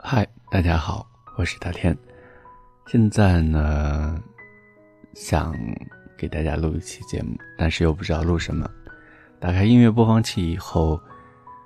[0.00, 1.04] 嗨，大家好，
[1.36, 1.94] 我是大天。
[2.86, 4.16] 现在呢，
[5.12, 5.52] 想
[6.16, 8.70] 给大家录一期节目，但是又不知道录什么。
[9.40, 10.98] 打开音乐播放器以后，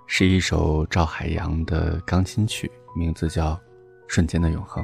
[0.07, 3.53] 是一首赵海洋的钢琴曲，名字叫
[4.09, 4.83] 《瞬间的永恒》。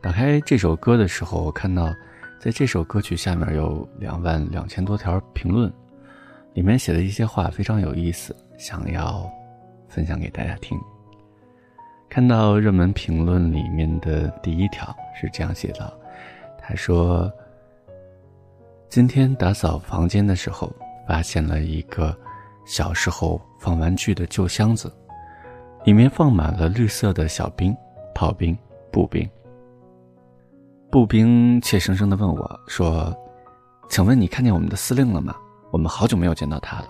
[0.00, 1.94] 打开这首歌的时候，我看到，
[2.40, 5.70] 在这首歌曲下面有两万两千多条评论，
[6.54, 9.30] 里面写的一些话非常有意思，想要
[9.86, 10.76] 分享给大家听。
[12.08, 15.92] 看到热门评论里面的第一条是这样写的
[16.58, 17.30] ：“他说，
[18.88, 20.72] 今天打扫房间的时候，
[21.06, 22.16] 发现了一个
[22.64, 24.92] 小时候放玩具的旧箱子，
[25.84, 27.76] 里面放满了绿色的小兵、
[28.14, 28.56] 炮兵、
[28.90, 29.28] 步兵。
[30.90, 33.14] 步兵怯生生地问我说
[33.90, 35.36] ：‘请问你看见我们的司令了吗？
[35.70, 36.88] 我们好久没有见到他了。’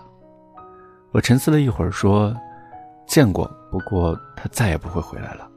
[1.11, 2.33] 我沉思了一会儿说。”
[3.05, 5.49] 见过，不过他再也不会回来了。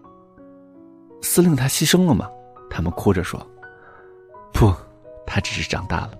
[1.23, 2.29] 司令他牺牲了吗？
[2.71, 3.41] 他们哭着说
[4.52, 4.73] ：“不，
[5.27, 6.13] 他只是长大了。”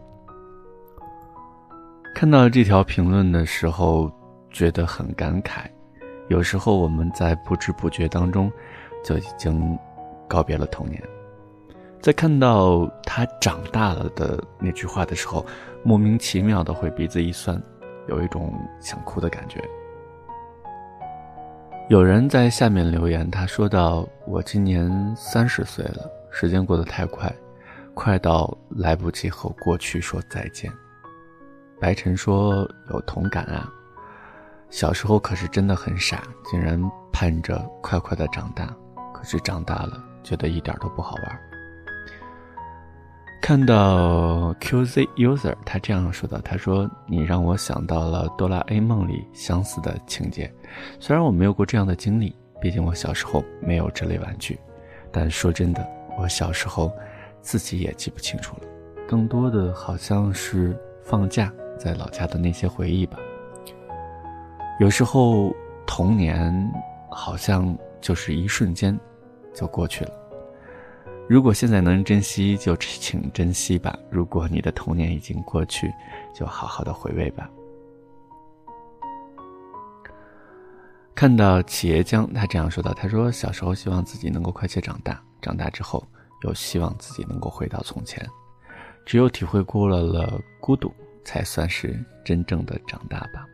[2.15, 4.11] 看到这条评论的时候，
[4.51, 5.65] 觉得很感慨。
[6.29, 8.51] 有时候我们在不知不觉当中，
[9.05, 9.79] 就已经
[10.29, 11.03] 告别了童年。
[12.01, 15.45] 在看到他长大了的那句话的时候，
[15.83, 17.61] 莫名其妙的会鼻子一酸，
[18.09, 19.63] 有一种想哭的感觉。
[21.89, 27.31] 有人在下面留言，他说道：“我今年三十岁了，时间过得太快，
[27.93, 30.73] 快到来不及和过去说再见。”
[31.79, 33.69] 白晨说：“有同感啊，
[34.71, 36.81] 小时候可是真的很傻，竟然
[37.13, 38.75] 盼着快快的长大，
[39.13, 41.39] 可是长大了，觉得一点都不好玩。”
[43.43, 50.51] 看到 QZ User，他这样说的：“他说你让我想到了哆啦 A 梦里相似的情节，
[51.01, 54.57] 虽然我没有过这样的经历，毕竟我小时候没有这类玩具，
[55.11, 55.85] 但说真的，
[56.17, 56.93] 我小时候
[57.41, 58.63] 自己也记不清楚了，
[59.09, 63.19] 更多的好像是放假在老家的那些回忆吧。
[64.79, 65.53] 有时候
[65.85, 66.73] 童年
[67.11, 68.97] 好像就是一瞬间
[69.53, 70.13] 就过去了。”
[71.33, 75.91] 如果现在能珍惜，就请珍惜吧；如果你的童年已经过去，
[76.35, 77.49] 就好好的回味吧。
[81.15, 86.07] 看到企业江，他这样说道：“他说小时候希望自己能够快些长大，长大之后
[86.45, 88.23] 又希望自己能够回到从前。
[89.07, 90.93] 只有体会过了了孤独，
[91.25, 93.47] 才算是真正的长大吧。”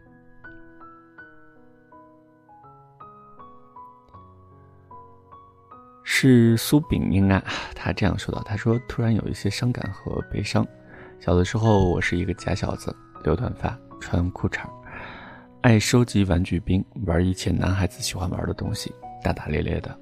[6.21, 7.41] 是苏炳英啊，
[7.77, 10.67] 他这样说道：“他说突然有一些伤感和悲伤。
[11.21, 12.93] 小的时候，我是一个假小子，
[13.23, 14.63] 留短发，穿裤衩，
[15.61, 18.93] 爱收集玩具兵，玩一切男孩子喜欢玩的东西，
[19.23, 19.97] 大大咧咧的，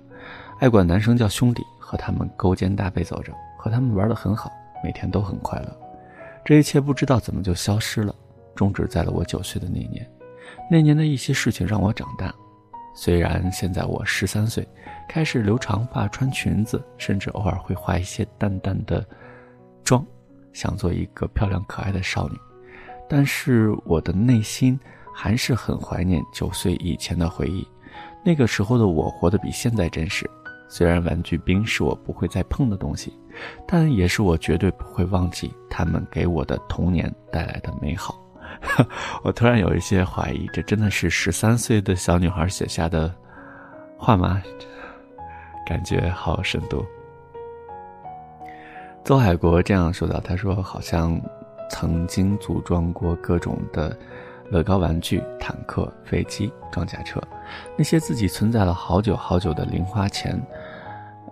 [0.58, 4.50] 爱管男生叫兄弟，和他们勾肩搭背走着，和他们玩的很好，
[4.82, 5.80] 每天都很快乐。
[6.46, 8.14] 这一切不知道怎么就消失了，
[8.54, 10.10] 终止在了我九岁的那年。
[10.70, 12.34] 那年的一些事情让我长大。”
[12.98, 14.66] 虽然现在我十三岁，
[15.06, 19.06] 开始留长发、穿裙子，甚至偶尔会化一些淡淡的
[19.84, 20.02] 妆，
[20.54, 22.38] 想做一个漂亮可爱的少女，
[23.06, 24.80] 但是我的内心
[25.14, 27.68] 还是很怀念九岁以前的回忆。
[28.24, 30.28] 那个时候的我活得比现在真实。
[30.66, 33.12] 虽然玩具兵是我不会再碰的东西，
[33.68, 38.18] 但也是我绝对不会忘记他们给我的童年带来的美好。
[39.22, 43.12] 我突然有一些怀疑，这真的是十三岁的小女孩写下的
[43.98, 44.42] 话吗？
[45.66, 46.84] 感觉好深度。
[49.02, 51.20] 邹海国这样说道：“他说，好像
[51.70, 53.96] 曾经组装过各种的
[54.48, 57.20] 乐高玩具、坦克、飞机、装甲车，
[57.76, 60.40] 那些自己存在了好久好久的零花钱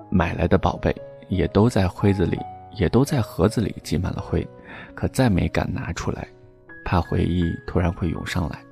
[0.09, 0.95] 买来的宝贝，
[1.29, 2.39] 也都在灰子里，
[2.73, 4.47] 也都在盒子里积满了灰，
[4.95, 6.27] 可再没敢拿出来。”
[6.85, 8.63] 怕回忆突然会涌上来，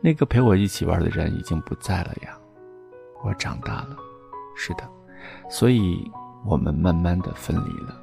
[0.00, 2.36] 那个陪我一起玩的人已经不在了呀。
[3.22, 3.96] 我长大了，
[4.56, 4.82] 是的，
[5.48, 6.10] 所以
[6.44, 7.96] 我们慢慢的分离了。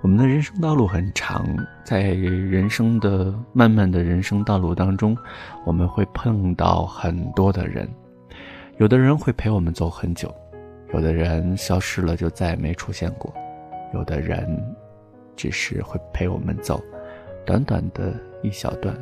[0.00, 1.46] 我们的人生道路很长，
[1.82, 5.16] 在人生的漫漫的人生道路当中，
[5.64, 7.88] 我们会碰到很多的人，
[8.76, 10.32] 有的人会陪我们走很久，
[10.92, 13.32] 有的人消失了就再也没出现过，
[13.94, 14.46] 有的人
[15.34, 16.80] 只是会陪我们走。
[17.44, 18.96] 短短的一小段，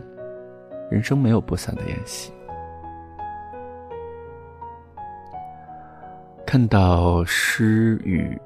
[0.91, 2.33] 人生没有不散的宴席。
[6.44, 8.39] 看到诗雨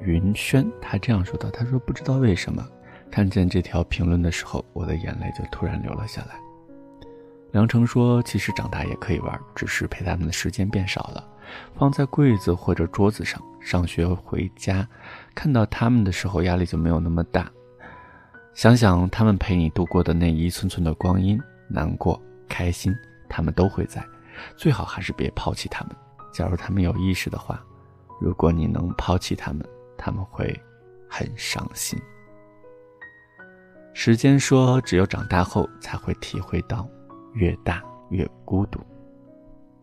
[0.00, 2.66] 云轩，他这样说道：“他说不知道为什么，
[3.10, 6.34] 看见这条评论的时候，我的眼泪就突然流了下来。
[7.52, 11.24] 梁成说：“其实长大也可以玩，只是陪他们的时间变少了。
[11.76, 14.86] 放在柜子或者桌子上，上学回家
[15.34, 17.50] 看到他们的时候，压力就没有那么大。
[18.54, 22.94] 想想他们陪你度过的那一寸寸的光阴，难过、开心，
[23.28, 24.04] 他们都会在。
[24.56, 25.96] 最好还是别抛弃他们。
[26.32, 27.62] 假如他们有意识的话，
[28.20, 29.66] 如果你能抛弃他们，
[29.96, 30.54] 他们会
[31.08, 31.98] 很伤心。”
[33.92, 36.86] 时间说：“只有长大后才会体会到。”
[37.34, 38.80] 越大越孤独，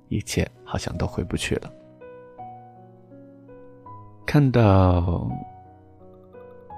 [0.10, 1.72] 一切好像都回不去了。
[4.26, 5.26] 看到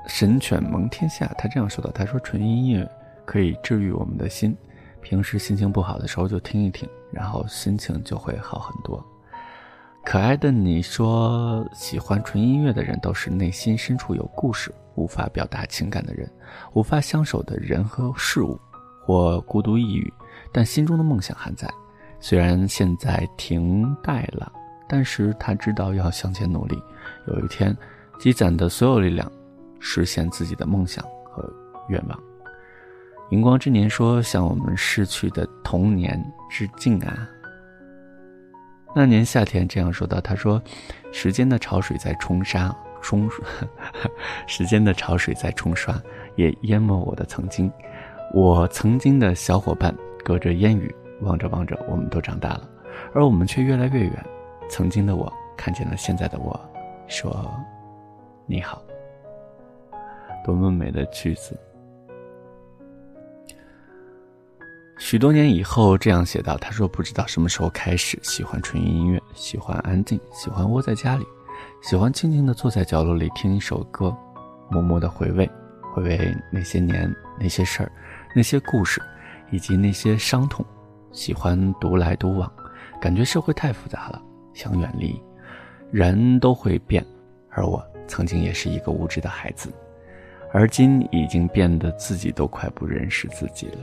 [0.07, 2.89] 神犬蒙天下，他这样说的：“他说纯音乐
[3.25, 4.55] 可以治愈我们的心，
[5.01, 9.03] 平时心情不好的时候就听一听，然后心情就会好很多。”
[10.05, 16.27] 可爱的你说，喜欢纯音乐的人都是内心深处有故事、无法表达情感的人，
[16.73, 18.59] 无法相守的人和事物，
[19.05, 20.11] 或孤独抑郁。
[20.51, 21.69] 但心中的梦想还在，
[22.19, 24.51] 虽然现在停摆了，
[24.87, 26.81] 但是他知道要向前努力，
[27.27, 27.77] 有一天，
[28.19, 29.29] 积攒的所有力量，
[29.79, 31.47] 实现自己的梦想和
[31.87, 32.19] 愿望。
[33.31, 37.29] 荧光之年说：“向我们逝去的童年致敬啊！”
[38.95, 40.61] 那年夏天这样说道：“他说，
[41.11, 43.29] 时间的潮水在冲刷，冲，
[44.47, 45.95] 时间的潮水在冲刷，
[46.35, 47.71] 也淹没我的曾经，
[48.33, 52.69] 我曾经的小伙伴。”隔着烟雨，望着望着，我们都长大了，
[53.13, 54.25] 而我们却越来越远。
[54.69, 56.59] 曾经的我看见了现在的我，
[57.07, 57.49] 说
[58.45, 58.79] ：“你好。”
[60.49, 61.55] 多么美的句子！
[64.97, 71.25] 许多年以后，这样写道：“他说，不知道什么时候开始喜欢纯音乐，喜欢安静，喜欢窝在家里，
[71.83, 74.11] 喜欢静静的坐在角落里听一首歌，
[74.71, 75.47] 默默的回味，
[75.93, 77.91] 回味那些年那些事儿，
[78.35, 78.99] 那些故事。”
[79.51, 80.63] 以及那些伤痛，
[81.11, 82.51] 喜欢独来独往，
[83.01, 84.21] 感觉社会太复杂了，
[84.53, 85.19] 想远离。
[85.91, 87.03] 人都会变，
[87.49, 89.71] 而我曾经也是一个无知的孩子，
[90.51, 93.77] 而今已经变得自己都快不认识自己了。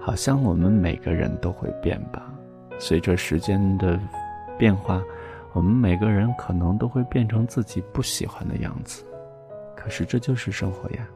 [0.00, 2.32] 好像我们每个人都会变吧，
[2.78, 3.98] 随着时间的
[4.58, 5.02] 变化，
[5.52, 9.04] 我们每个人可能都会变成自己不喜欢的样子。
[9.76, 11.08] 可是这就是生活呀。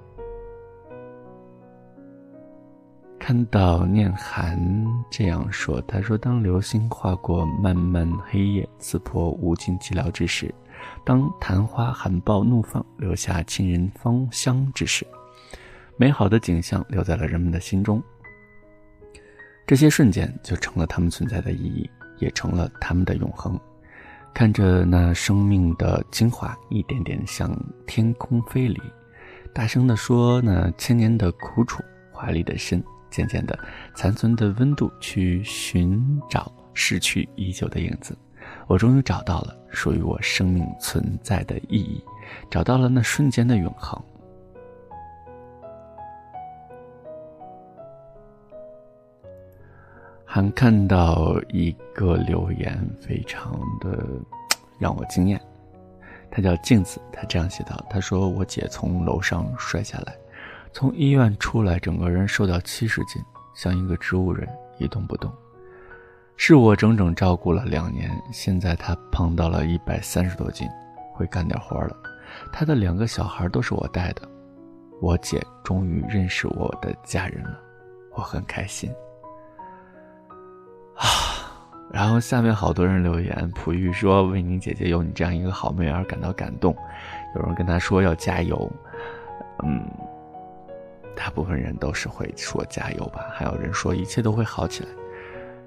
[3.18, 4.58] 看到念寒
[5.10, 10.46] 这样说，他说：“当流星划过漫漫黑夜，刺破无尽寂寥之时；
[11.04, 15.06] 当昙花含苞怒放，留下沁人芳香之时，
[15.96, 18.02] 美好的景象留在了人们的心中。
[19.66, 21.88] 这些瞬间就成了他们存在的意义，
[22.18, 23.58] 也成了他们的永恒。
[24.32, 28.80] 看着那生命的精华一点点向天空飞离，
[29.52, 31.82] 大声地说：那千年的苦楚，
[32.12, 32.82] 华丽的身。”
[33.14, 33.56] 渐渐的，
[33.94, 38.18] 残存的温度去寻找逝去已久的影子，
[38.66, 42.02] 我终于找到了属于我生命存在的意义，
[42.50, 44.00] 找到了那瞬间的永恒。
[50.24, 54.04] 还看到一个留言，非常的
[54.80, 55.40] 让我惊艳，
[56.30, 60.16] 他叫镜子，他这样写道：“他说我姐从楼上摔下来。”
[60.72, 63.22] 从医院出来，整个人瘦到七十斤，
[63.54, 65.32] 像一个植物人，一动不动。
[66.36, 70.68] 是我整整照顾了两年，现在他胖到了一百三十多斤，
[71.12, 71.96] 会干点活了。
[72.52, 74.22] 他的两个小孩都是我带的。
[75.00, 77.58] 我姐终于认识我的家人了，
[78.14, 78.90] 我很开心。
[80.96, 81.06] 啊！
[81.92, 86.74] 然后下面好多人留言，璞玉说：“为你姐姐有你这样一个好妹而感到感动。”
[87.36, 88.70] 有人跟他说要加油。
[89.64, 89.88] 嗯。
[91.16, 94.88] 大部分人都是会说加油吧，还有人说一切都会好起来，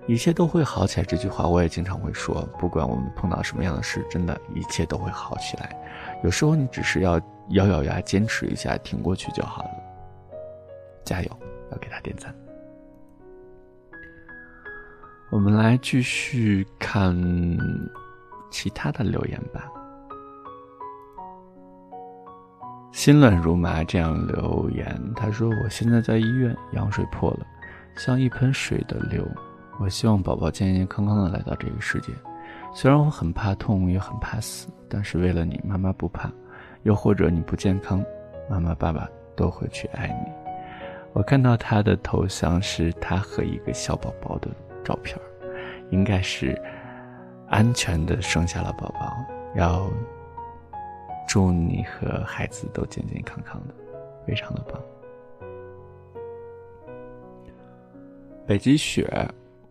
[0.07, 1.05] 一切都会好起来。
[1.05, 5.75] 这句话我也经常会说，不管我们碰到什么样的事，真的，一切都会好起来。
[6.23, 9.69] 有时候你只是要咬咬牙坚持一下，挺过去就好了。
[11.03, 11.29] 加油，
[11.71, 12.33] 要给他点赞。
[15.29, 17.13] 我们来继续看
[18.49, 19.69] 其他的留言吧。
[22.93, 27.45] 心乱如麻这样留言，他说：“我现在在医院，羊水破了，
[27.95, 29.27] 像一盆水的流。
[29.79, 32.11] 我希望宝宝健健康康的来到这个世界。
[32.73, 36.31] 虽然我很怕痛，也很怕死，但是为了你，妈妈不怕。
[36.83, 38.03] 又或者你不健康，
[38.49, 40.31] 妈妈爸爸都会去爱你。”
[41.13, 44.49] 我看到他的头像是他和一个小宝宝的
[44.83, 45.17] 照片，
[45.89, 46.59] 应该是
[47.49, 49.15] 安全的生下了宝宝，
[49.55, 49.89] 要。
[51.29, 53.73] 祝你和孩子都健健康康的，
[54.25, 54.81] 非常的棒。
[58.45, 59.05] 北极雪，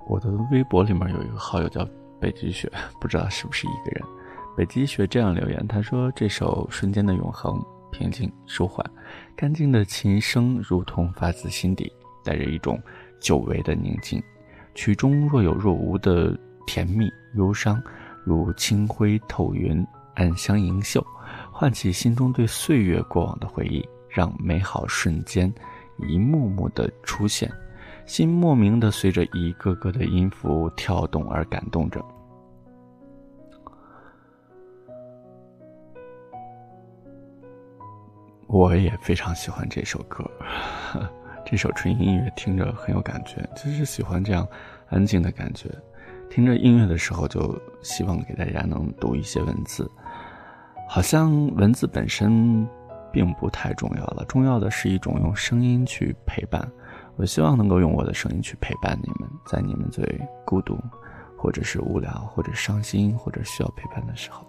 [0.07, 1.87] 我的微博里面有一个好友叫
[2.21, 2.71] 北极雪，
[3.01, 4.03] 不知道是不是一个人。
[4.57, 8.89] 北极雪这样留言，他说：“这首瞬间的永恒，平静舒缓，
[9.37, 11.93] 干净的琴声如同发自心底，
[12.25, 12.81] 带着一种
[13.21, 14.23] 久违的宁静。
[14.75, 17.83] 曲中若有若无的甜蜜忧伤，
[18.25, 21.05] 如清辉透云，暗香盈袖，
[21.51, 25.53] 唤起心中对岁月过往的回忆，让美好瞬间
[25.99, 27.51] 一幕幕的出现，
[28.07, 32.03] 心莫名的随着一个个的音符跳动而感动着。”
[38.49, 40.25] 我也非常喜欢这首歌，
[41.45, 44.47] 这首纯音乐听着很有感觉，就是喜欢这样
[44.89, 45.69] 安静的感觉。
[46.31, 49.91] 听着音乐的时候，就希望给大家能读一些文字，
[50.89, 52.67] 好像文字本身
[53.13, 56.71] 并不太重要了，重要的是一种用声音去陪伴。
[57.17, 60.05] 我希望能够用我的声音去陪伴你们，在你们最
[60.45, 60.79] 孤独，
[61.37, 64.47] 或者是无聊，或者伤心，或者需要陪伴的时候。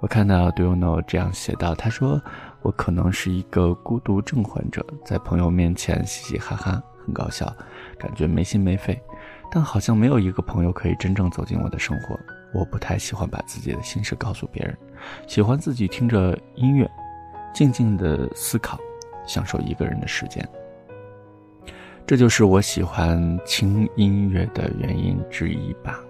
[0.00, 2.22] 我看到 Do you know 这样写道：“他说
[2.62, 7.52] 我可能是一个孤独症患者，在朋友面前嘻嘻哈哈，很搞笑，
[7.98, 8.98] 感觉没心没肺，
[9.50, 12.18] 但好像没有一个朋友可以真正走进我的生活。
[12.54, 14.78] 我不太喜欢把自己的心事告诉别人，
[15.26, 16.88] 喜欢自己听着音乐，
[17.52, 18.78] 静静的思考，
[19.26, 20.48] 享受一个人的时间。
[22.08, 26.00] 这就是我喜欢轻音乐的原因之一吧。”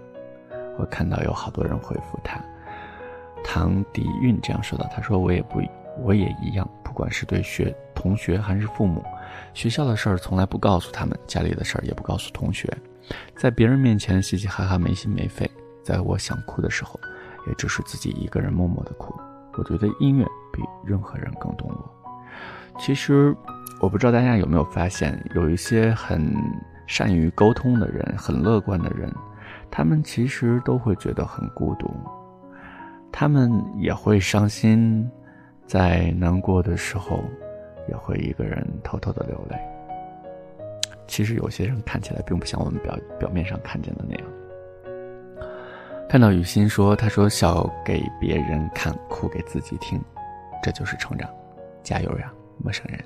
[0.79, 2.41] 我看到有好多人回复他。
[3.43, 5.61] 唐迪韵这样说道：“他说我也不，
[6.01, 9.03] 我也一样，不管是对学同学还是父母，
[9.53, 12.65] 学校的事儿从来不告诉他们，家里的事儿也不告诉同学，
[13.35, 15.51] 在别人面前嘻嘻哈哈没心没肺，
[15.83, 16.97] 在我想哭的时候，
[17.45, 19.13] 也只是自己一个人默默的哭。
[19.57, 21.91] 我觉得音乐比任何人更懂我。
[22.79, 23.35] 其实，
[23.79, 26.35] 我不知道大家有没有发现，有一些很
[26.85, 29.09] 善于沟通的人，很乐观的人，
[29.71, 31.89] 他们其实都会觉得很孤独。”
[33.11, 35.09] 他们也会伤心，
[35.65, 37.23] 在难过的时候，
[37.87, 39.57] 也会一个人偷偷的流泪。
[41.07, 44.27] 其实有些人看起来并不像我们表表面上看见的那样。
[46.07, 49.99] 看到雨欣说：“他说笑给别人看，哭给自己听，
[50.61, 51.29] 这就是成长，
[51.81, 52.31] 加油呀，
[52.63, 52.99] 陌生人。”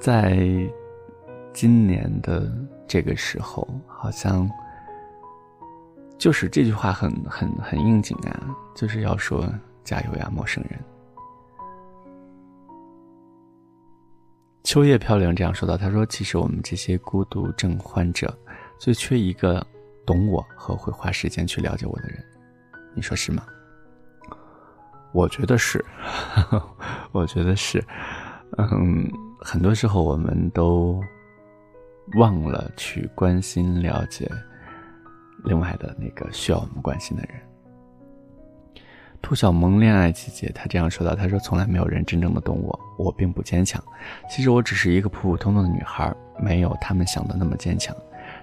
[0.00, 0.38] 在
[1.52, 2.50] 今年的
[2.86, 4.48] 这个时候，好像。
[6.18, 9.46] 就是这句话很很很应景啊，就是要说
[9.84, 10.80] 加油呀，陌生人。
[14.64, 18.34] 秋叶飘零这样说道：“他说，其实我们这些孤独症患者，
[18.78, 19.64] 最缺一个
[20.06, 22.24] 懂我和会花时间去了解我的人，
[22.94, 23.44] 你说是吗？”
[25.12, 25.84] 我觉得是，
[27.12, 27.84] 我觉得是。
[28.56, 29.06] 嗯，
[29.40, 31.00] 很多时候我们都
[32.16, 34.30] 忘了去关心了解。
[35.44, 37.40] 另外的那个需要我们关心的人，
[39.22, 43.80] 兔小萌恋爱季节，他这样说道：“他说从来没有人真正的懂我，我并不坚强。
[44.28, 47.94] 其实我只是一个普普通通的女孩，没有他们想的那么坚强。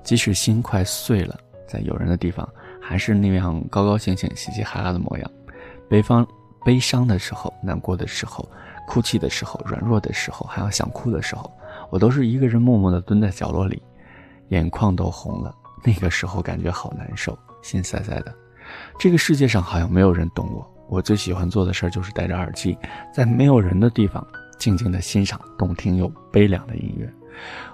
[0.01, 2.47] 即使心快碎了，在有人的地方，
[2.79, 5.31] 还是那样高高兴兴、嘻嘻哈哈的模样。
[5.89, 6.25] 北方
[6.65, 8.47] 悲伤的时候、难过的时候、
[8.87, 11.51] 哭泣的时候、软弱的时候，还要想哭的时候，
[11.89, 13.81] 我都是一个人默默地蹲在角落里，
[14.49, 15.53] 眼眶都红了。”
[15.85, 18.33] 那个时候感觉好难受，心塞塞的。
[18.97, 20.65] 这个世界上好像没有人懂我。
[20.87, 22.77] 我最喜欢做的事儿就是戴着耳机，
[23.13, 24.25] 在没有人的地方，
[24.57, 27.11] 静静的欣赏动听又悲凉的音乐。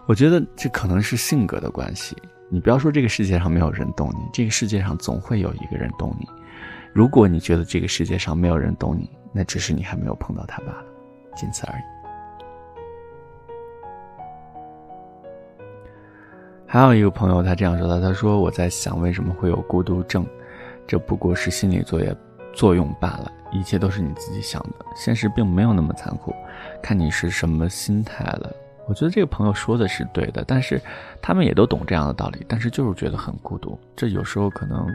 [0.08, 2.16] 我觉得这可能是性格的关系。
[2.50, 6.26] 你不要说这个世界上没有人懂你，这个世界上总会有一个人懂你。
[6.94, 10.86] 如果你觉得这个世界上没有人懂你，那只是你还没有碰到他罢了，
[11.36, 11.82] 仅此而已。
[16.66, 20.26] 还有一个朋友，他这样说的：“他说我在想，为什么会有孤独症？
[20.86, 22.16] 这不过是心理作业
[22.54, 26.34] 作用罢了，一切都是你自己想的，现实并没有那么残酷，
[26.82, 28.52] 看你是什么心态了。”
[28.88, 30.82] 我觉得这个朋友说的是对的，但是
[31.22, 33.80] 他们也都懂这样的道理，但是就是觉得很孤独。
[33.96, 34.88] 这有时候可能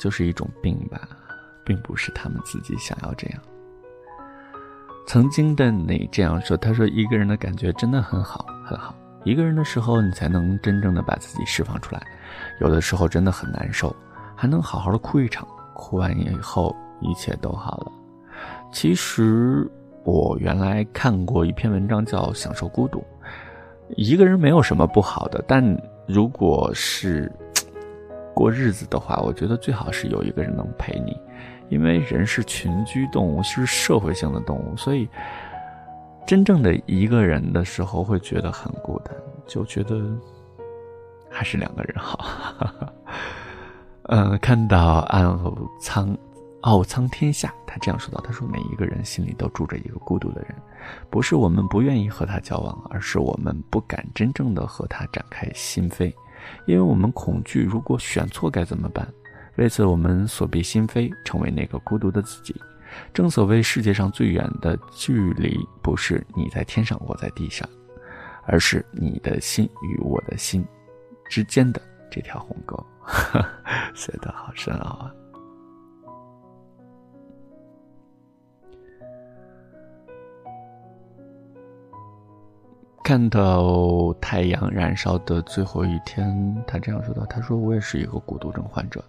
[0.00, 1.06] 就是一种病吧，
[1.64, 3.40] 并不是他们自己想要这样。
[5.06, 12.00] 曾经的你这样说：“他说一个人的感觉真的很好，很好。”一个人的时候，你才能真正的把自己释放出来。
[12.60, 13.94] 有的时候真的很难受，
[14.34, 15.46] 还能好好的哭一场。
[15.74, 17.92] 哭完以后，一切都好了。
[18.72, 19.70] 其实
[20.04, 22.98] 我原来看过一篇文章，叫《享受孤独》。
[23.96, 25.62] 一个人没有什么不好的，但
[26.06, 27.30] 如果是
[28.34, 31.16] 过日子的话，我觉得最好是有一个人能陪你，
[31.68, 35.08] 因为人是群居动物，是社会性的动物，所以。
[36.26, 39.12] 真正的一个人的时候，会觉得很孤单，
[39.48, 40.16] 就觉得
[41.28, 42.24] 还是两个人好。
[44.04, 46.16] 嗯， 看到暗后苍
[46.60, 50.54] 傲苍天下，他这样说道：“他说每一个人心里都住着一个孤独的人，
[51.08, 56.14] 不是我们不愿意和他交往，而是我们不敢真正的和他展开心扉，
[56.66, 59.06] 因为我们恐惧如果选错该怎么办。
[59.56, 62.54] 为此，我们锁闭心扉，成为那个孤独的自己。
[63.12, 67.68] 正所谓，世界上最远的距离，不是你在天上，我在地上，
[68.44, 70.64] 而是你的心与我的心
[71.28, 71.80] 之间的
[72.10, 72.86] 这条鸿沟。
[73.94, 75.14] 写的好深奥啊！
[83.02, 89.02] 看到太阳燃烧的最后一天，他这样说道：“他说我也是一个孤独症患者，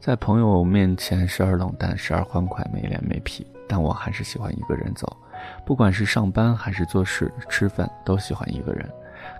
[0.00, 3.46] 在朋友面前时而冷淡，时而欢快，没脸没皮。
[3.68, 5.16] 但我还是喜欢一个人走，
[5.64, 8.90] 不管是上班还是做事、吃饭，都喜欢一个人。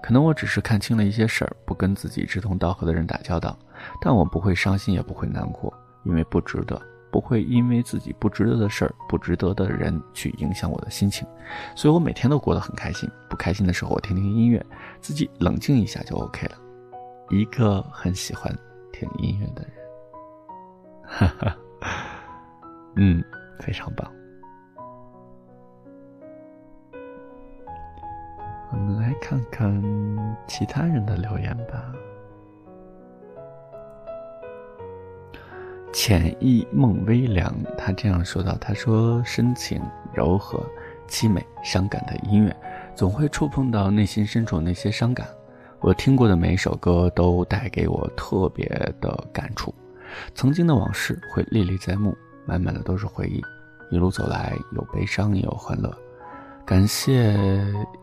[0.01, 3.59] 可能我只是看清了一些事儿，不跟自己志同道合的人打交道，
[4.01, 5.73] 但我不会伤心，也不会难过，
[6.05, 6.81] 因为不值得。”
[7.15, 11.25] 不会因为自己不值得的事儿、不值得的人去影响我的心情，
[11.77, 13.09] 所以我每天都过得很开心。
[13.31, 14.61] 不开心的时候，我听听音乐，
[15.01, 16.57] 自己冷静一下就 OK 了。
[17.31, 18.53] 一个很喜欢
[18.93, 19.73] 听音乐的人，
[21.05, 21.57] 哈哈，
[22.97, 23.23] 嗯，
[23.61, 24.11] 非常棒。
[28.73, 29.81] 我们来看看
[30.49, 31.93] 其他人的留言吧。
[35.95, 39.81] 浅意梦微凉，他这样说道：“他说，深情、
[40.13, 40.61] 柔和、
[41.09, 42.55] 凄美、伤感的音乐，
[42.97, 45.25] 总会触碰到内心深处那些伤感。
[45.79, 48.67] 我听过的每一首歌都带给我特别
[49.01, 49.73] 的感触，
[50.35, 52.13] 曾经的往事会历历在目，
[52.45, 53.41] 满满的都是回忆。
[53.93, 55.97] 一路走来，有悲伤，也有欢乐。
[56.67, 57.39] 感谢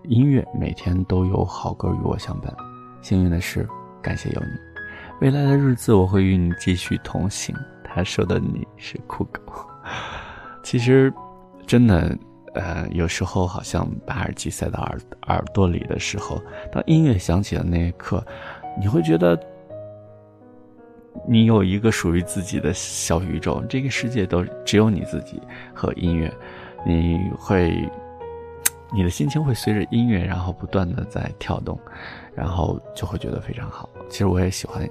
[0.03, 2.55] 音乐，每天都有好歌与我相伴。
[3.01, 3.67] 幸运的是，
[4.01, 4.47] 感谢有你。
[5.19, 7.53] 未来的日子，我会与你继续同行。”
[7.93, 9.41] 他说的你是酷狗，
[10.63, 11.13] 其实，
[11.67, 12.17] 真的，
[12.53, 18.25] 呃，有时候好像把耳机塞到耳耳朵里的时候，当音乐响起的那一刻，
[18.79, 19.37] 你会觉得，
[21.27, 25.41] 你有一个属于自己的小宇宙，这个世界都只有你自己
[25.73, 26.33] 和音乐，
[26.85, 27.89] 你会，
[28.93, 31.77] 你的心情会随着音乐，然后不断的在跳动，
[32.33, 33.89] 然后就会觉得非常好。
[34.07, 34.89] 其实我也喜欢。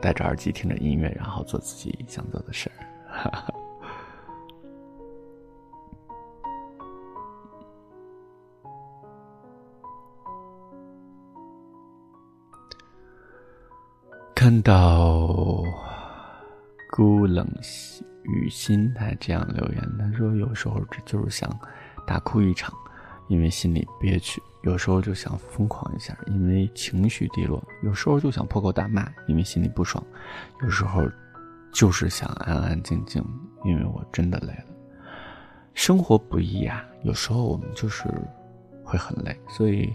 [0.00, 2.74] 戴着耳机听着音乐，然后做自己想做的事儿。
[14.34, 15.62] 看到
[16.90, 17.48] 孤冷
[18.24, 21.48] 雨心他这样留言，他说：“有时候这就是想
[22.06, 22.74] 大哭一场，
[23.28, 30.02] 因为心里憋屈。”有时候就想疯狂一下，因为情绪低落；有时候就想破口大骂，因为心里不爽；
[30.62, 31.02] 有时候
[31.70, 33.22] 就是想安安静静，
[33.62, 34.64] 因为我真的累了。
[35.74, 38.04] 生活不易啊，有时候我们就是
[38.82, 39.92] 会很累，所以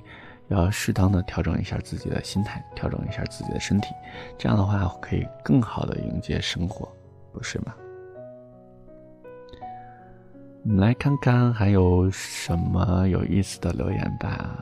[0.50, 3.88] 要适当的调整一下自己的心态，调整一下自己的身体，
[4.38, 6.88] 这样的话可以更好的迎接生活，
[7.34, 7.74] 不是吗？
[10.70, 14.56] 我们来看看还有什么有意思的留言吧。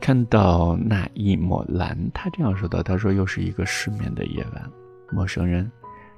[0.00, 4.70] 看到那一抹蓝，他这样说的：“他说又是一个失眠的夜晚，
[5.12, 5.70] 陌生人，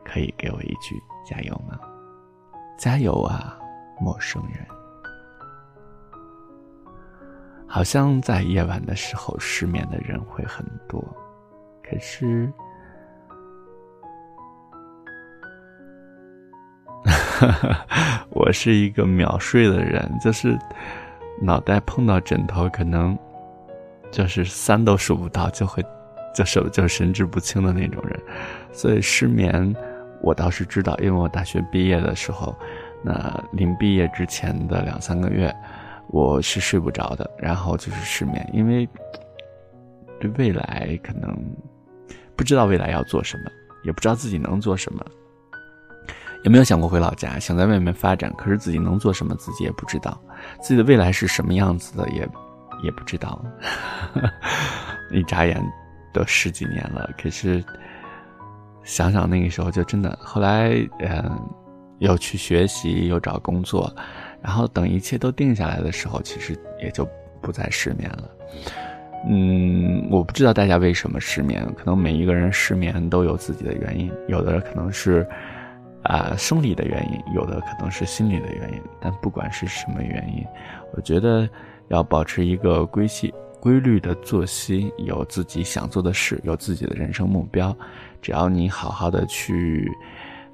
[0.02, 1.78] 可以给我一句加油吗？
[2.78, 3.58] 加油啊，
[4.00, 4.66] 陌生人！
[7.68, 11.04] 好像在夜晚的时候失眠的人会很多，
[11.82, 12.50] 可是。”
[17.34, 17.48] 哈
[17.88, 20.56] 哈我是一个秒睡的人，就是
[21.42, 23.18] 脑袋碰到枕头，可能
[24.12, 25.84] 就是三都数不到，就会
[26.32, 28.20] 就手就神志不清的那种人。
[28.72, 29.74] 所以失眠，
[30.20, 32.56] 我倒是知道，因为我大学毕业的时候，
[33.02, 35.52] 那临毕业之前的两三个月，
[36.08, 38.88] 我是睡不着的，然后就是失眠，因为
[40.20, 41.36] 对未来可能
[42.36, 43.50] 不知道未来要做什么，
[43.82, 45.04] 也不知道自己能做什么。
[46.44, 48.30] 有没有想过回老家，想在外面发展？
[48.37, 50.20] 可是自己能做什么，自己也不知道。
[50.61, 52.28] 自己的未来是什么样子的，也
[52.83, 53.42] 也不知道。
[55.11, 55.59] 一眨眼
[56.12, 57.64] 都十几年了，可是
[58.83, 60.18] 想想那个时候，就真的。
[60.20, 61.48] 后来，嗯，
[61.98, 63.90] 又去学习，又找工作，
[64.42, 67.09] 然后等一切都定下来的时候，其实也就
[67.40, 68.30] 不再失眠了。
[69.30, 75.26] 嗯，我不知道大家为什么失眠，可能每一个人失眠都有自己的原因，有的可能是。
[76.04, 80.44] 啊，生理的原因，有的可能是心理的原因，但不管是什么原因，
[80.94, 81.48] 我觉得
[81.88, 87.74] 要保持一个规系、规律的作息，有自己想做的事，有自己的人生目标。
[88.20, 89.90] 只要你好好的去，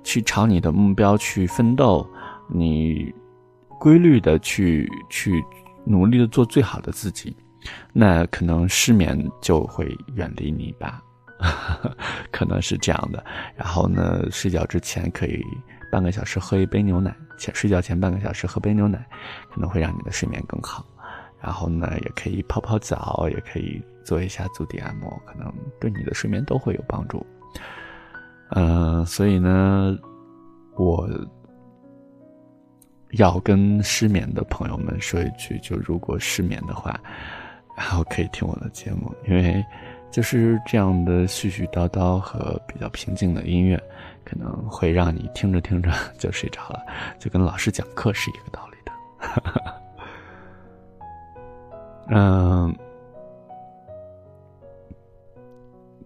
[0.04, 2.08] 去朝你的目标去奋斗，
[2.48, 3.12] 你
[3.78, 5.44] 规律的去去
[5.84, 7.36] 努力的做最好的自己，
[7.92, 11.02] 那可能失眠就会远离你吧。
[12.30, 13.24] 可能是这样的，
[13.56, 15.42] 然后呢，睡觉之前可以
[15.90, 19.04] 半个小时喝一杯牛奶，前睡觉前半个小时喝杯牛奶，
[19.50, 20.84] 可能会让你的睡眠更好。
[21.40, 25.50] 然后呢，也可以泡泡澡，也可以做一下足底按摩，可能
[25.80, 27.24] 对你的睡眠都会有帮助。
[28.50, 29.96] 嗯，所以呢，
[30.76, 31.08] 我
[33.12, 37.00] 要跟失眠的朋友们说一句，就如果失眠的话，
[37.76, 39.64] 然后可以听我的节目，因为。
[40.10, 43.80] 就是这样的絮絮叨叨和比较平静的音乐，
[44.24, 46.80] 可能会让你听着听着就睡着了，
[47.18, 48.92] 就跟老师讲课是一个道理的。
[52.12, 52.74] 嗯，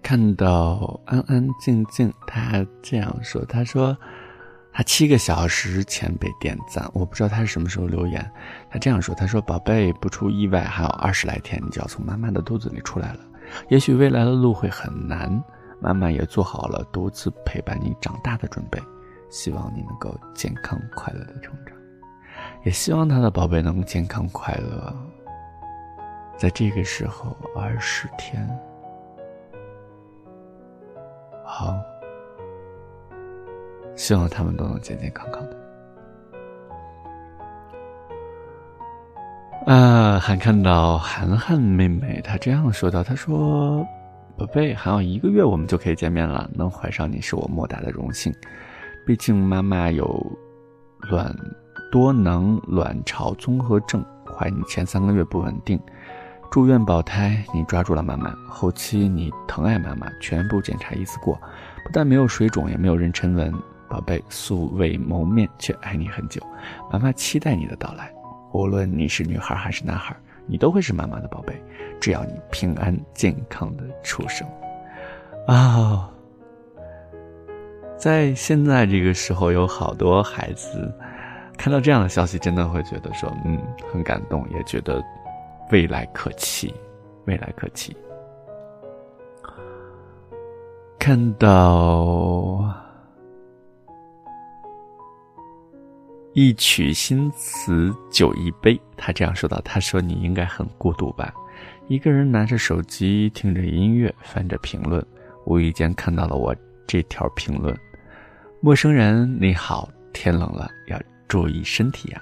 [0.03, 3.97] 看到安安静静，他这样说：“他说
[4.71, 8.31] 他七个小时前被点赞，我不知道他是什么时候留言。
[8.69, 13.21] 他这样说：他说宝贝，不出意外，还有二十来天，你就要从妈妈的肚子里出来了。”
[13.69, 15.43] 也许未来的路会很难，
[15.81, 18.81] 妈妈也做好了独自陪伴你长大的准备。
[19.31, 21.77] 希望你能够健康快乐的成长，
[22.63, 24.95] 也希望他的宝贝能健康快乐。
[26.37, 28.49] 在这个时候，二十天，
[31.45, 31.75] 好，
[33.97, 35.64] 希望他们都能健健康康的。
[39.67, 43.83] 啊，还看到涵涵妹妹，她这样说道：“她说，
[44.37, 48.31] 宝贝，还有一个月我们就可以见面了，能怀上你是我莫大的荣幸。
[49.07, 50.39] 毕竟妈妈有
[51.09, 51.35] 卵
[51.91, 55.81] 多囊卵巢综合症，怀你前三个月不稳定，
[56.51, 58.35] 住院保胎，你抓住了妈妈。
[58.47, 61.35] 后期你疼爱妈妈，全部检查一次过，
[61.85, 63.51] 不但没有水肿，也没有妊娠纹。
[63.89, 66.43] 宝贝，素未谋面却爱你很久，
[66.93, 68.13] 妈妈期待你的到来。”
[68.55, 71.61] 无论你是女孩还是男孩，你都会是妈妈的宝贝。
[72.01, 74.47] 只要你平安健康的出生，
[75.49, 76.09] 啊，
[77.99, 80.93] 在现在这个时候，有好多孩子
[81.59, 83.61] 看到这样的消息，真的会觉得说，嗯，
[83.93, 85.03] 很感动，也觉得
[85.73, 86.73] 未来可期，
[87.25, 87.97] 未来可期。
[90.97, 92.84] 看到。
[96.35, 101.33] 一曲新词酒一杯，他这样说道：“他说你应该很孤独吧？
[101.87, 105.05] 一个人拿着手机，听着音乐，翻着评论，
[105.47, 106.53] 无意间看到了我
[106.89, 107.73] 这条评论。
[108.61, 112.21] 陌生人你好，天冷了要注意身体呀。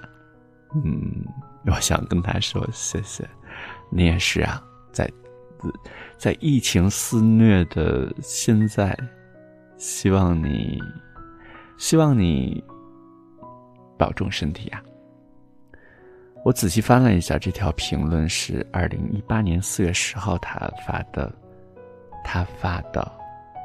[0.84, 1.24] 嗯，
[1.64, 3.26] 我想跟他说谢谢。
[3.88, 5.10] 你也是啊，在
[6.18, 8.94] 在疫情肆虐的现在，
[9.78, 10.78] 希望你，
[11.78, 12.62] 希望你。”
[14.02, 14.82] 保重身体啊！
[16.44, 21.32] 我仔细翻了一下，这条评论是二零一八年四月十号他发的，
[22.24, 23.12] 他发的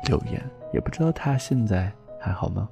[0.08, 0.40] 留言，
[0.72, 2.70] 也不知道他现在还好吗？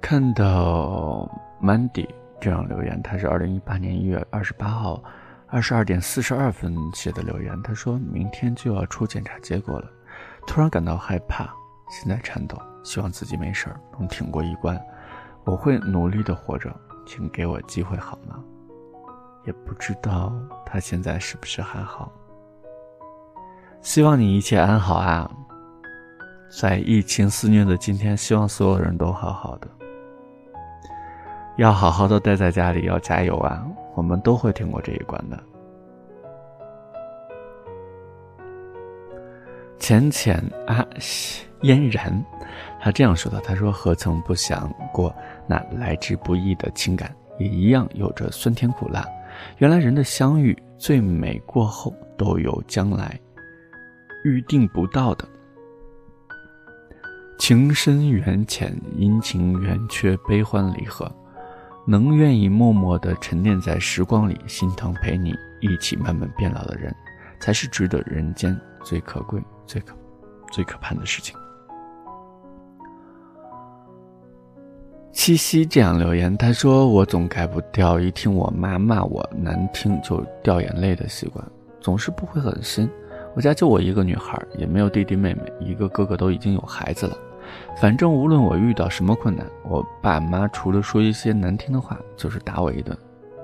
[0.00, 1.30] 看到
[1.62, 2.08] Mandy
[2.40, 5.00] 这样留言，他是二零一八年一月二十八号
[5.46, 9.88] 二十二点四十二分写的留言，他说明天就要出检查结果了。
[10.48, 11.44] 突然感到害怕，
[11.90, 14.80] 心在颤抖，希望自己没事儿，能挺过一关。
[15.44, 16.74] 我会努力的活着，
[17.06, 18.42] 请给我机会好吗？
[19.44, 20.32] 也不知道
[20.64, 22.10] 他现在是不是还好。
[23.82, 25.30] 希望你一切安好啊！
[26.50, 29.68] 在疫情肆虐的今天，希望所有人都好好的。
[31.58, 33.64] 要好好的待在家里，要加油啊！
[33.94, 35.38] 我们都会挺过这一关的。
[39.78, 40.36] 浅浅
[40.66, 40.84] 啊，
[41.62, 42.24] 嫣然，
[42.80, 45.14] 他这样说的：“他说，何曾不想过
[45.46, 49.04] 那来之不易的情感，也一样有着酸甜苦辣。
[49.58, 53.18] 原来人的相遇，最美过后，都有将来
[54.24, 55.24] 预定不到的
[57.38, 61.10] 情深缘浅，阴晴圆缺，悲欢离合。
[61.86, 66.94] 能愿意默默的沉淀在时光里，心疼陪你一起慢慢变老的人，
[67.40, 69.94] 才是值得人间最可贵。”最可
[70.50, 71.36] 最可怕的事情。
[75.12, 81.44] 七夕这样留言，他说：“我总改不掉一听我妈骂我难听就掉眼泪的习惯，
[81.80, 82.88] 总是不会狠心。
[83.34, 87.14] 我家就我一个女孩，也没有弟弟妹妹，一个哥哥都已经有孩子了。
[87.78, 92.96] 反正无论我遇到什么困难，我爸妈除了说一些难听的话，就是打我一顿。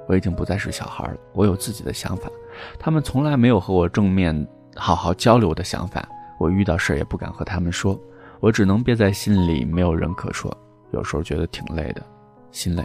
[0.06, 2.30] 我已经不再是小孩了，我有自己的想法，
[2.78, 6.06] 他们从来没有和我正面好好交流的想法。
[6.38, 7.98] 我遇到事儿也不敢和他们说，
[8.40, 10.54] 我只能憋在心里，没有人可说。
[10.92, 12.04] 有时候觉得挺累的，
[12.50, 12.84] 心累。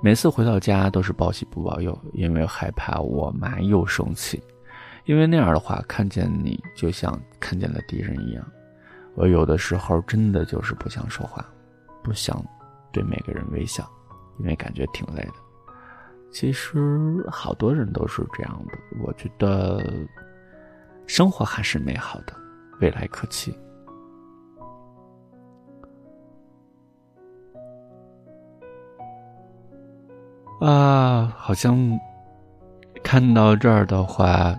[0.00, 4.42] 每次回到家都是报喜不报忧，因为害怕我妈又生气，
[5.04, 8.44] 因为那样的话看见你就像看见了敌人一样。
[9.14, 11.44] 我有的时候真的就是不想说话，
[12.02, 12.44] 不想
[12.92, 13.88] 对每个人微笑，
[14.38, 15.34] 因为感觉挺累的。
[16.32, 19.80] 其实好多人都是这样的，我觉得
[21.06, 22.32] 生活还是美好的，
[22.80, 23.56] 未来可期。
[30.60, 31.76] 啊，好像
[33.02, 34.58] 看到这儿的话，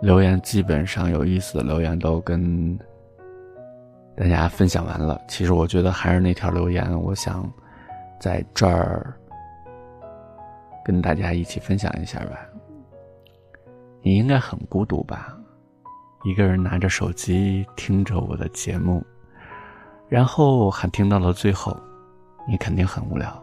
[0.00, 2.78] 留言基本上有意思的留言都跟
[4.14, 5.20] 大家分享完了。
[5.26, 7.50] 其实我觉得还是那条留言，我想
[8.20, 9.12] 在这儿。
[10.82, 12.40] 跟大家一起分享一下吧。
[14.02, 15.38] 你应该很孤独吧？
[16.22, 19.02] 一个人拿着手机听着我的节目，
[20.08, 21.74] 然后还听到了最后，
[22.46, 23.42] 你肯定很无聊。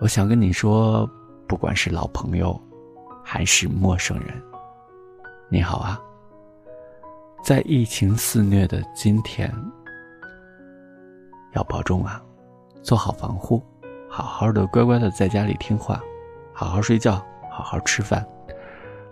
[0.00, 1.08] 我想跟你说，
[1.46, 2.60] 不管是老朋友，
[3.22, 4.42] 还是陌生人，
[5.48, 6.00] 你好啊。
[7.44, 9.54] 在疫情肆虐的今天，
[11.52, 12.20] 要保重啊，
[12.82, 13.62] 做好防护。
[14.10, 16.02] 好好的，乖乖的在家里听话，
[16.52, 18.26] 好好睡觉，好好吃饭，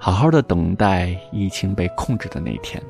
[0.04, 2.82] 好好的等待疫情被控制的那一天。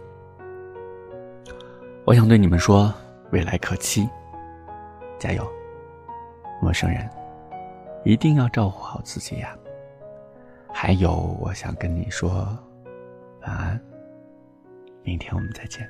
[2.07, 2.90] 我想对你们说，
[3.33, 4.09] 未来可期，
[5.18, 5.46] 加油！
[6.62, 7.07] 陌生人，
[8.03, 9.55] 一定要照顾好自己呀。
[10.72, 12.31] 还有，我想跟你说，
[13.42, 13.79] 晚安，
[15.03, 15.87] 明天我们再见，